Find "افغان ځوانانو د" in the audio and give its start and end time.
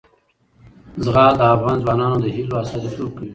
1.55-2.25